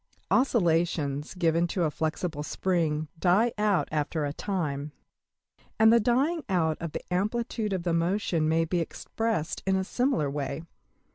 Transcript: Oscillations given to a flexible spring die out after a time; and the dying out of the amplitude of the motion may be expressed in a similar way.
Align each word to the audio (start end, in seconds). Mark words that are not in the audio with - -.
Oscillations 0.31 1.35
given 1.35 1.67
to 1.67 1.83
a 1.83 1.91
flexible 1.91 2.41
spring 2.41 3.07
die 3.19 3.53
out 3.55 3.87
after 3.91 4.25
a 4.25 4.33
time; 4.33 4.93
and 5.77 5.93
the 5.93 5.99
dying 5.99 6.43
out 6.49 6.75
of 6.81 6.93
the 6.93 7.13
amplitude 7.13 7.71
of 7.71 7.83
the 7.83 7.93
motion 7.93 8.49
may 8.49 8.65
be 8.65 8.79
expressed 8.79 9.61
in 9.67 9.75
a 9.75 9.83
similar 9.83 10.27
way. 10.27 10.63